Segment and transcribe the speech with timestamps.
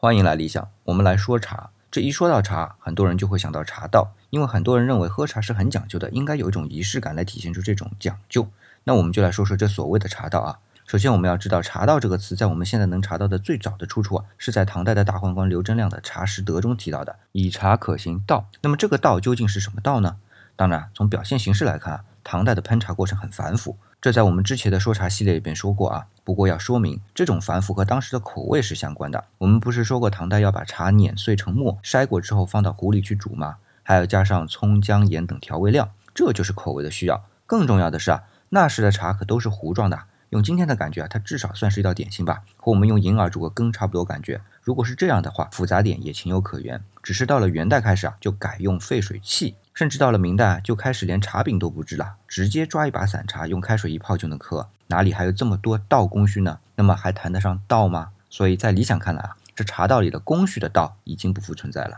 [0.00, 1.70] 欢迎来理想，我们来说茶。
[1.90, 8.48] 这一说到茶，很多人就会想到茶道，因为很多人认为喝茶是很讲究的，应该有一种仪式感来体现出这种讲究。
[8.84, 10.60] 那我们就来说说这所谓的茶道啊。
[10.86, 18.48] 首先，我们要知道“茶道”这个词，在我们现在能查到的最早的出处啊，是在唐代的大宦官刘贞亮的《茶食德》中提到的“以茶可行道”。
[18.62, 20.18] 那么这个道究竟是什么道呢？
[20.54, 23.78] 当然，从表现形式来看啊，唐代的烹茶过程很繁复。
[24.02, 29.24] 这在我们之前的说茶系列里边说过啊，不过要说明，这种繁复和当时的口味是相关的。
[29.38, 33.56] 我们不是说过唐代要把茶碾碎成末，筛过之后放到壶里去煮吗？
[33.82, 37.24] 还要加上葱姜盐等调味料，这就是口味的需要。
[37.46, 44.42] 更重要的是啊，那时的茶可都是糊状的，用今天的感觉啊，它至少算是一道点心吧，和我们用银耳煮个羹差不多感觉。
[44.60, 46.84] 如果是这样的话，复杂点也情有可原。
[47.02, 49.56] 只是到了元代开始啊，就改用沸水器。
[49.78, 56.58] 甚至到了明代，就开始连茶饼都不制了，直接抓一把散茶，用开水一泡就能喝，哪里还有这么多道工序呢？
[56.74, 58.08] 那么还谈得上道吗？
[58.28, 61.96] 所以在理想看来啊，这茶道里的工序的道已经不复存在了。